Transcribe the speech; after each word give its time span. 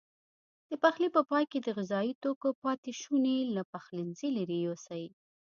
د 0.69 0.71
پخلي 0.83 1.09
په 1.15 1.21
پای 1.29 1.43
کې 1.51 1.59
د 1.61 1.67
غذايي 1.77 2.13
توکو 2.23 2.49
پاتې 2.63 2.91
شونې 3.01 3.37
له 3.55 3.63
پخلنځي 3.71 4.29
لیرې 4.37 4.57
یوسئ. 4.65 5.03